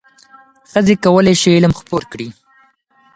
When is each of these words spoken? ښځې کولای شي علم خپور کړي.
ښځې 0.71 0.95
کولای 1.05 1.35
شي 1.41 1.49
علم 1.57 1.73
خپور 1.79 2.03
کړي. 2.11 2.27